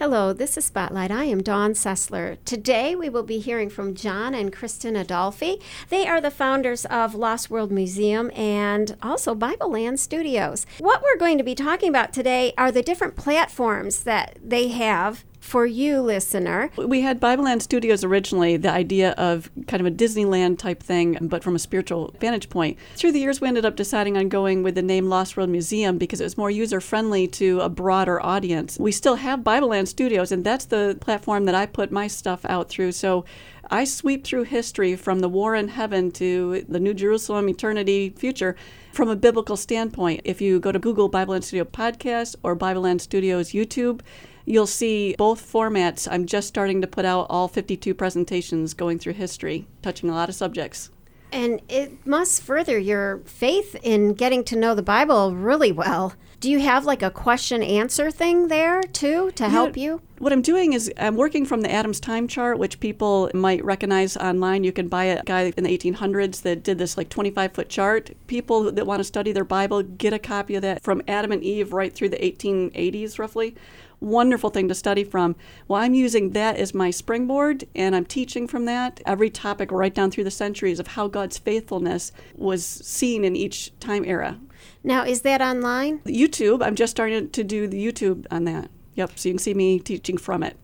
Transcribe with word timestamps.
Hello, 0.00 0.32
this 0.32 0.56
is 0.56 0.64
Spotlight. 0.64 1.10
I 1.10 1.24
am 1.24 1.42
Dawn 1.42 1.74
Sessler. 1.74 2.38
Today 2.46 2.96
we 2.96 3.10
will 3.10 3.22
be 3.22 3.38
hearing 3.38 3.68
from 3.68 3.94
John 3.94 4.34
and 4.34 4.50
Kristen 4.50 4.94
Adolphi. 4.94 5.60
They 5.90 6.06
are 6.06 6.22
the 6.22 6.30
founders 6.30 6.86
of 6.86 7.14
Lost 7.14 7.50
World 7.50 7.70
Museum 7.70 8.30
and 8.34 8.96
also 9.02 9.34
Bible 9.34 9.72
Land 9.72 10.00
Studios. 10.00 10.64
What 10.78 11.02
we're 11.02 11.18
going 11.18 11.36
to 11.36 11.44
be 11.44 11.54
talking 11.54 11.90
about 11.90 12.14
today 12.14 12.54
are 12.56 12.72
the 12.72 12.80
different 12.80 13.14
platforms 13.14 14.04
that 14.04 14.38
they 14.42 14.68
have 14.68 15.22
for 15.40 15.66
you, 15.66 16.00
listener. 16.00 16.70
We 16.76 17.00
had 17.00 17.20
Bibleland 17.20 17.62
Studios 17.62 18.04
originally, 18.04 18.56
the 18.56 18.70
idea 18.70 19.12
of 19.12 19.50
kind 19.66 19.80
of 19.80 19.86
a 19.86 19.90
Disneyland 19.90 20.58
type 20.58 20.82
thing, 20.82 21.18
but 21.20 21.42
from 21.42 21.56
a 21.56 21.58
spiritual 21.58 22.14
vantage 22.20 22.50
point. 22.50 22.78
Through 22.94 23.12
the 23.12 23.20
years, 23.20 23.40
we 23.40 23.48
ended 23.48 23.64
up 23.64 23.74
deciding 23.74 24.16
on 24.16 24.28
going 24.28 24.62
with 24.62 24.74
the 24.74 24.82
name 24.82 25.08
Lost 25.08 25.36
World 25.36 25.50
Museum 25.50 25.98
because 25.98 26.20
it 26.20 26.24
was 26.24 26.38
more 26.38 26.50
user 26.50 26.80
friendly 26.80 27.26
to 27.28 27.60
a 27.60 27.68
broader 27.68 28.24
audience. 28.24 28.78
We 28.78 28.92
still 28.92 29.16
have 29.16 29.40
Bibleland 29.40 29.88
Studios, 29.88 30.30
and 30.30 30.44
that's 30.44 30.66
the 30.66 30.98
platform 31.00 31.46
that 31.46 31.54
I 31.54 31.66
put 31.66 31.90
my 31.90 32.06
stuff 32.06 32.44
out 32.44 32.68
through. 32.68 32.92
So 32.92 33.24
I 33.70 33.84
sweep 33.84 34.24
through 34.24 34.44
history 34.44 34.96
from 34.96 35.20
the 35.20 35.28
war 35.28 35.54
in 35.54 35.68
heaven 35.68 36.10
to 36.12 36.64
the 36.68 36.80
New 36.80 36.92
Jerusalem, 36.92 37.48
eternity, 37.48 38.10
future 38.10 38.56
from 38.92 39.08
a 39.08 39.16
biblical 39.16 39.56
standpoint. 39.56 40.22
If 40.24 40.40
you 40.40 40.58
go 40.58 40.72
to 40.72 40.78
Google 40.78 41.08
Bible 41.08 41.32
Land 41.32 41.44
Studio 41.44 41.64
Podcast 41.64 42.34
or 42.42 42.56
Bible 42.56 42.82
Land 42.82 43.00
Studios 43.00 43.50
YouTube, 43.50 44.00
you'll 44.44 44.66
see 44.66 45.14
both 45.16 45.40
formats. 45.40 46.08
I'm 46.10 46.26
just 46.26 46.48
starting 46.48 46.80
to 46.80 46.86
put 46.86 47.04
out 47.04 47.26
all 47.30 47.48
52 47.48 47.94
presentations 47.94 48.74
going 48.74 48.98
through 48.98 49.14
history, 49.14 49.66
touching 49.82 50.10
a 50.10 50.14
lot 50.14 50.28
of 50.28 50.34
subjects. 50.34 50.90
And 51.32 51.60
it 51.68 52.06
must 52.06 52.42
further 52.42 52.78
your 52.78 53.18
faith 53.24 53.76
in 53.82 54.14
getting 54.14 54.42
to 54.44 54.56
know 54.56 54.74
the 54.74 54.82
Bible 54.82 55.34
really 55.34 55.70
well. 55.70 56.14
Do 56.40 56.50
you 56.50 56.60
have 56.60 56.86
like 56.86 57.02
a 57.02 57.10
question 57.10 57.62
answer 57.62 58.10
thing 58.10 58.48
there 58.48 58.82
too 58.82 59.30
to 59.32 59.50
help 59.50 59.76
you? 59.76 60.00
What 60.18 60.32
I'm 60.32 60.40
doing 60.40 60.72
is 60.72 60.90
I'm 60.96 61.16
working 61.16 61.44
from 61.44 61.60
the 61.60 61.70
Adams 61.70 62.00
time 62.00 62.26
chart, 62.28 62.58
which 62.58 62.80
people 62.80 63.30
might 63.34 63.62
recognize 63.62 64.16
online. 64.16 64.64
You 64.64 64.72
can 64.72 64.88
buy 64.88 65.04
a 65.04 65.22
guy 65.22 65.52
in 65.54 65.64
the 65.64 65.78
1800s 65.78 66.40
that 66.42 66.62
did 66.62 66.78
this 66.78 66.96
like 66.96 67.10
25 67.10 67.52
foot 67.52 67.68
chart. 67.68 68.12
People 68.26 68.72
that 68.72 68.86
want 68.86 69.00
to 69.00 69.04
study 69.04 69.32
their 69.32 69.44
Bible 69.44 69.82
get 69.82 70.14
a 70.14 70.18
copy 70.18 70.54
of 70.54 70.62
that 70.62 70.82
from 70.82 71.02
Adam 71.06 71.30
and 71.30 71.44
Eve 71.44 71.74
right 71.74 71.92
through 71.92 72.08
the 72.08 72.16
1880s, 72.16 73.18
roughly 73.18 73.54
wonderful 74.00 74.50
thing 74.50 74.68
to 74.68 74.74
study 74.74 75.04
from. 75.04 75.36
Well, 75.68 75.80
I'm 75.80 75.94
using 75.94 76.30
that 76.30 76.56
as 76.56 76.74
my 76.74 76.90
springboard, 76.90 77.64
and 77.74 77.94
I'm 77.94 78.04
teaching 78.04 78.48
from 78.48 78.64
that 78.64 79.00
every 79.06 79.30
topic 79.30 79.70
right 79.70 79.94
down 79.94 80.10
through 80.10 80.24
the 80.24 80.30
centuries 80.30 80.80
of 80.80 80.88
how 80.88 81.08
God's 81.08 81.38
faithfulness 81.38 82.12
was 82.34 82.64
seen 82.64 83.24
in 83.24 83.36
each 83.36 83.78
time 83.80 84.04
era. 84.04 84.40
Now, 84.82 85.04
is 85.04 85.22
that 85.22 85.40
online? 85.40 86.00
YouTube. 86.00 86.64
I'm 86.64 86.74
just 86.74 86.90
starting 86.90 87.30
to 87.30 87.44
do 87.44 87.66
the 87.66 87.84
YouTube 87.84 88.26
on 88.30 88.44
that. 88.44 88.70
Yep, 88.94 89.18
so 89.18 89.28
you 89.28 89.34
can 89.34 89.38
see 89.38 89.54
me 89.54 89.78
teaching 89.78 90.16
from 90.16 90.42
it. 90.42 90.56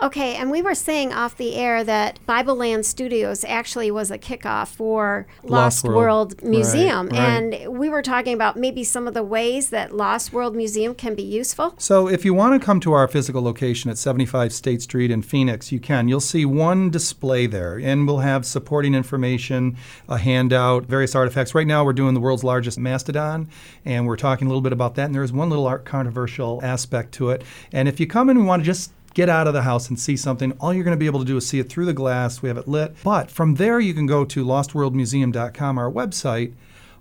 Okay, 0.00 0.34
and 0.34 0.50
we 0.50 0.62
were 0.62 0.74
saying 0.74 1.12
off 1.12 1.36
the 1.36 1.54
air 1.54 1.84
that 1.84 2.24
Bible 2.26 2.56
Land 2.56 2.86
Studios 2.86 3.44
actually 3.44 3.90
was 3.90 4.10
a 4.10 4.18
kickoff 4.18 4.68
for 4.68 5.26
Lost, 5.42 5.50
Lost 5.50 5.84
World. 5.84 5.96
World, 5.96 6.42
Museum. 6.42 7.08
Right, 7.08 7.18
right. 7.18 7.62
And 7.64 7.78
we 7.78 7.88
were 7.88 8.02
talking 8.02 8.34
about 8.34 8.56
maybe 8.56 8.84
some 8.84 9.06
of 9.06 9.14
the 9.14 9.22
ways 9.22 9.70
that 9.70 9.94
Lost 9.94 10.32
World 10.32 10.56
Museum 10.56 10.94
can 10.94 11.14
be 11.14 11.22
useful. 11.22 11.74
So, 11.78 12.08
if 12.08 12.24
you 12.24 12.34
want 12.34 12.60
to 12.60 12.64
come 12.64 12.80
to 12.80 12.92
our 12.92 13.06
physical 13.06 13.42
location 13.42 13.90
at 13.90 13.98
75 13.98 14.52
State 14.52 14.82
Street 14.82 15.10
in 15.10 15.22
Phoenix, 15.22 15.70
you 15.70 15.80
can. 15.80 16.08
You'll 16.08 16.20
see 16.20 16.44
one 16.44 16.90
display 16.90 17.46
there, 17.46 17.78
and 17.78 18.06
we'll 18.06 18.18
have 18.18 18.44
supporting 18.46 18.94
information, 18.94 19.76
a 20.08 20.18
handout, 20.18 20.86
various 20.86 21.14
artifacts. 21.14 21.54
Right 21.54 21.66
now, 21.66 21.84
we're 21.84 21.92
doing 21.92 22.14
the 22.14 22.20
world's 22.20 22.44
largest 22.44 22.78
mastodon, 22.78 23.48
and 23.84 24.06
we're 24.06 24.16
talking 24.16 24.46
a 24.46 24.50
little 24.50 24.62
bit 24.62 24.72
about 24.72 24.94
that. 24.96 25.06
And 25.06 25.14
there's 25.14 25.32
one 25.32 25.50
little 25.50 25.66
art 25.66 25.84
controversial 25.84 26.60
aspect 26.62 27.12
to 27.14 27.30
it. 27.30 27.42
And 27.72 27.88
if 27.88 28.00
you 28.00 28.06
come 28.06 28.30
in 28.30 28.36
and 28.36 28.46
want 28.46 28.62
to 28.62 28.66
just 28.66 28.92
get 29.14 29.28
out 29.28 29.46
of 29.46 29.54
the 29.54 29.62
house 29.62 29.88
and 29.88 29.98
see 29.98 30.16
something, 30.16 30.52
all 30.60 30.72
you're 30.72 30.84
going 30.84 30.96
to 30.96 31.00
be 31.00 31.06
able 31.06 31.20
to 31.20 31.26
do 31.26 31.36
is 31.36 31.46
see 31.46 31.58
it 31.58 31.68
through 31.68 31.86
the 31.86 31.92
glass. 31.92 32.42
We 32.42 32.48
have 32.48 32.58
it 32.58 32.68
lit. 32.68 32.94
But 33.04 33.30
from 33.30 33.56
there, 33.56 33.80
you 33.80 33.94
can 33.94 34.06
go 34.06 34.24
to 34.24 34.44
lostworldmuseum.com, 34.44 35.78
our 35.78 35.90
website. 35.90 36.54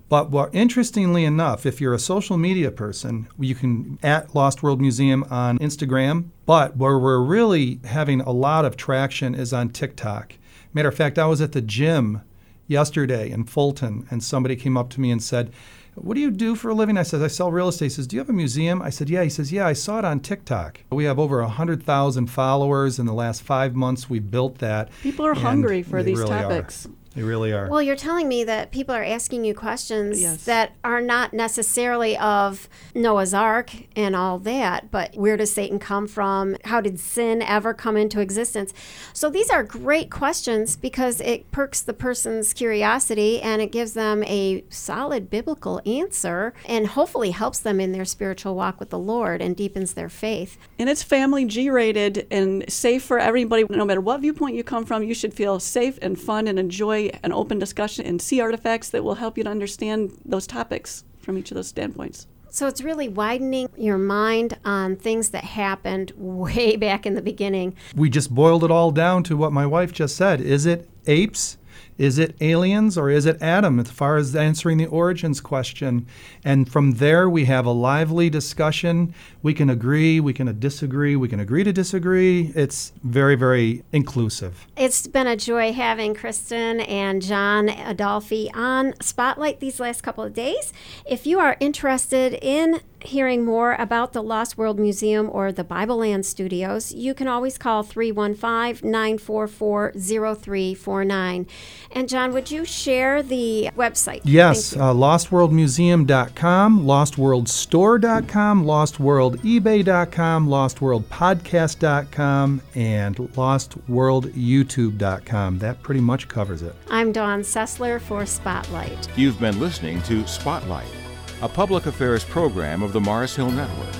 But 0.10 0.30
what, 0.30 0.54
interestingly 0.54 1.24
enough, 1.24 1.66
if 1.66 1.80
you're 1.80 1.94
a 1.94 2.00
social 2.00 2.38
media 2.38 2.70
person, 2.70 3.30
you 3.40 3.56
can 3.56 3.98
at 4.04 4.36
Lost 4.36 4.62
World 4.62 4.82
Museum 4.82 5.24
on 5.30 5.58
Instagram. 5.60 6.26
But 6.46 6.76
where 6.76 7.00
we're 7.00 7.22
really 7.22 7.80
having 7.86 8.20
a 8.20 8.32
lot 8.32 8.66
of 8.66 8.76
traction 8.76 9.34
is 9.34 9.54
on 9.54 9.70
TikTok. 9.70 10.34
Matter 10.74 10.90
of 10.90 10.96
fact, 10.96 11.18
I 11.18 11.28
was 11.28 11.40
at 11.40 11.54
the 11.54 11.62
gym 11.62 12.22
yesterday 12.68 13.30
in 13.30 13.46
Fulton, 13.46 14.06
and 14.12 14.22
somebody 14.22 14.58
came 14.58 14.76
up 14.76 14.90
to 14.92 15.02
me 15.02 15.12
and 15.12 15.24
said, 15.24 15.52
what 15.96 16.16
do 16.16 16.22
you 16.22 16.32
do 16.32 16.56
for 16.56 16.70
a 16.70 16.74
living? 16.74 16.98
I 16.98 17.04
said, 17.04 17.22
I 17.22 17.28
sell 17.28 17.52
real 17.52 17.68
estate. 17.68 17.86
He 17.86 17.90
says, 17.90 18.08
Do 18.08 18.16
you 18.16 18.22
have 18.22 18.30
a 18.30 18.34
museum? 18.34 18.82
I 18.82 18.90
said, 18.90 19.10
Yeah. 19.10 19.24
He 19.24 19.30
says, 19.30 19.52
Yeah, 19.52 19.68
I 19.68 19.74
saw 19.74 20.00
it 20.00 20.06
on 20.06 20.20
TikTok. 20.20 20.82
We 20.92 21.04
have 21.06 21.20
over 21.20 21.42
100,000 21.42 22.28
followers. 22.28 23.00
In 23.00 23.06
the 23.06 23.14
last 23.14 23.42
five 23.44 23.76
months, 23.76 24.10
we 24.10 24.20
built 24.20 24.60
that. 24.60 24.90
People 25.02 25.26
are 25.26 25.34
hungry 25.34 25.84
for 25.84 26.02
these 26.04 26.20
really 26.20 26.30
topics. 26.30 26.86
Are. 26.86 26.90
They 27.16 27.24
really 27.24 27.52
are. 27.52 27.68
Well, 27.68 27.82
you're 27.82 27.98
telling 27.98 28.30
me 28.30 28.46
that 28.46 28.72
people 28.72 28.96
are 28.96 29.04
asking 29.04 29.44
you 29.44 29.54
questions 29.54 30.22
yes. 30.22 30.46
that 30.46 30.74
are 30.82 31.02
not 31.02 31.34
necessarily 31.34 32.18
of 32.18 32.70
Noah's 32.96 33.34
Ark 33.34 33.72
and 33.98 34.16
all 34.16 34.40
that, 34.40 34.92
but 34.92 35.16
where 35.16 35.36
does 35.36 35.52
Satan 35.52 35.78
come 35.78 36.08
from? 36.08 36.56
How 36.64 36.80
did 36.80 37.02
sin 37.02 37.42
ever 37.42 37.74
come 37.74 37.98
into 37.98 38.22
existence? 38.22 38.74
So 39.12 39.30
these 39.30 39.50
are 39.50 39.62
great 39.62 40.10
questions 40.10 40.78
because 40.78 41.20
it 41.20 41.52
perks 41.52 41.82
the 41.82 41.94
person's 41.94 42.54
curiosity 42.54 43.42
and 43.42 43.62
it 43.62 43.74
gives 43.74 43.92
them 43.92 44.24
a 44.24 44.64
solid 44.70 45.30
biblical 45.30 45.82
answer 45.86 46.54
and 46.66 46.88
hopefully 46.88 47.32
helps 47.32 47.60
them 47.60 47.82
in 47.82 47.92
their 47.92 48.06
spiritual 48.06 48.56
walk 48.56 48.80
with 48.80 48.90
the 48.90 49.00
Lord 49.00 49.42
and 49.42 49.54
deepens 49.56 49.94
their 49.94 50.10
faith. 50.10 50.58
And 50.80 50.90
it's 50.90 51.04
family 51.04 51.44
G 51.44 51.70
rated 51.70 52.26
and 52.32 52.72
safe 52.72 53.04
for 53.04 53.20
everybody. 53.20 53.66
No 53.70 53.84
matter 53.84 54.00
what 54.00 54.22
viewpoint 54.22 54.56
you 54.56 54.64
come 54.64 54.86
from, 54.86 55.04
you 55.04 55.14
should 55.14 55.34
feel 55.34 55.60
safe 55.60 56.00
and 56.02 56.18
fun 56.18 56.48
and 56.48 56.58
enjoy 56.58 57.01
an 57.24 57.34
open 57.34 57.58
discussion 57.58 58.06
and 58.06 58.22
see 58.22 58.40
artifacts 58.40 58.90
that 58.90 59.04
will 59.04 59.16
help 59.16 59.38
you 59.38 59.44
to 59.44 59.50
understand 59.50 60.18
those 60.24 60.46
topics 60.46 61.04
from 61.20 61.38
each 61.38 61.52
of 61.52 61.56
those 61.56 61.68
standpoints. 61.68 62.28
So 62.54 62.68
it's 62.68 62.82
really 62.82 63.08
widening 63.08 63.70
your 63.78 63.98
mind 63.98 64.58
on 64.66 64.98
things 64.98 65.30
that 65.30 65.46
happened 65.46 66.12
way 66.18 66.76
back 66.76 67.06
in 67.06 67.16
the 67.16 67.22
beginning. 67.22 67.76
We 67.96 68.10
just 68.10 68.34
boiled 68.34 68.64
it 68.64 68.72
all 68.72 68.92
down 68.92 69.24
to 69.24 69.38
what 69.38 69.54
my 69.54 69.66
wife 69.66 69.94
just 69.94 70.16
said. 70.16 70.42
Is 70.42 70.66
it 70.66 70.90
apes? 71.08 71.58
Is 71.98 72.18
it 72.18 72.36
aliens 72.42 72.98
or 72.98 73.10
is 73.10 73.26
it 73.26 73.42
Adam 73.42 73.80
as 73.80 73.92
far 73.92 74.18
as 74.18 74.36
answering 74.36 74.78
the 74.78 74.88
origins 74.88 75.42
question? 75.42 76.08
And 76.44 76.72
from 76.72 76.94
there, 76.94 77.30
we 77.30 77.46
have 77.46 77.66
a 77.66 77.72
lively 77.72 78.30
discussion. 78.30 79.14
We 79.42 79.54
can 79.54 79.70
agree, 79.70 80.20
we 80.20 80.34
can 80.34 80.60
disagree, 80.60 81.16
we 81.16 81.28
can 81.28 81.40
agree 81.40 81.64
to 81.64 81.74
disagree. 81.74 82.52
It's 82.56 82.94
very, 83.04 83.36
very 83.36 83.84
inclusive. 83.92 84.66
It's 84.76 85.08
been 85.08 85.28
a 85.28 85.36
joy 85.36 85.74
having 85.74 86.14
Kristen 86.16 86.80
and 86.82 87.22
John 87.22 87.68
Adolphi 87.68 88.50
on 88.56 88.94
Spotlight 89.02 89.60
these 89.60 89.80
last 89.80 90.02
couple 90.02 90.24
of 90.24 90.34
days. 90.34 90.74
If 91.06 91.26
you 91.26 91.40
are 91.40 91.58
interested 91.60 92.34
in 92.42 92.82
hearing 93.04 93.46
more 93.46 93.74
about 93.74 94.14
the 94.14 94.24
Lost 94.24 94.58
World 94.58 94.80
Museum 94.80 95.30
or 95.32 95.52
the 95.52 95.64
Bible 95.64 95.98
Land 95.98 96.26
Studios, 96.26 96.92
you 96.92 97.14
can 97.14 97.28
always 97.28 97.56
call 97.58 97.84
315 97.84 98.90
944 98.90 99.92
0349. 99.96 101.48
And 101.92 102.10
John, 102.10 102.32
would 102.34 102.52
you 102.52 102.66
share 102.66 103.22
the 103.22 103.70
website? 103.76 104.22
Yes, 104.24 104.76
uh, 104.76 104.94
lostworldmuseum.com, 104.94 106.84
lostworldstore.com, 106.84 108.66
lostworldebay.com, 108.66 110.48
lostworldpodcast.com, 110.48 112.62
and 112.76 113.16
lostworldyoutube.com. 113.16 115.60
That 115.60 115.84
pretty 115.84 116.02
much 116.02 116.28
covers 116.28 116.62
it. 116.62 116.76
I'm 116.90 117.12
Dawn 117.12 117.42
Sessler 117.42 118.00
for 118.00 118.26
Spotlight. 118.26 119.10
You've 119.18 119.40
been 119.40 119.60
listening 119.60 120.02
to 120.04 120.26
Spotlight 120.28 121.01
a 121.42 121.50
public 121.50 121.88
affairs 121.88 122.24
program 122.24 122.84
of 122.84 122.94
the 122.94 123.00
Mars 123.00 123.36
Hill 123.36 123.50
Network. 123.50 123.96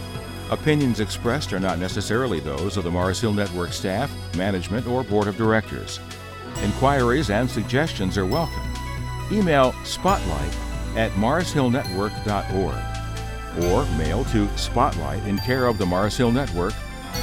Opinions 0.52 1.00
expressed 1.00 1.54
are 1.54 1.60
not 1.60 1.80
necessarily 1.80 2.40
those 2.40 2.78
of 2.78 2.84
the 2.84 2.92
Mars 2.92 3.20
Hill 3.20 3.34
Network 3.34 3.74
staff, 3.74 4.12
management, 4.36 4.86
or 4.86 5.04
board 5.04 5.28
of 5.28 5.38
directors. 5.38 6.00
Inquiries 6.64 7.30
and 7.32 7.50
suggestions 7.50 8.18
are 8.18 8.26
welcome. 8.26 8.62
Email 9.32 9.74
spotlight 9.84 10.56
at 10.96 11.12
marshillnetwork.org 11.14 12.92
or 13.64 13.86
mail 13.98 14.24
to 14.26 14.48
Spotlight 14.58 15.26
in 15.26 15.38
care 15.40 15.66
of 15.66 15.78
the 15.78 15.86
Mars 15.86 16.16
Hill 16.16 16.32
Network, 16.32 16.74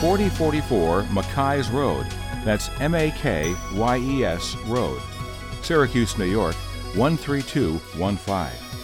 4044 0.00 1.03
Makyes 1.05 1.73
Road. 1.73 2.06
That's 2.44 2.69
M 2.81 2.94
A 2.94 3.11
K 3.12 3.55
Y 3.75 3.99
E 3.99 4.25
S 4.25 4.56
Road. 4.67 5.00
Syracuse, 5.62 6.19
New 6.19 6.26
York, 6.26 6.55
13215. 6.94 8.78